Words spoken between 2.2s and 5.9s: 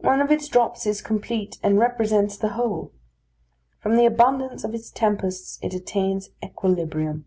the whole. From the abundance of its tempests, it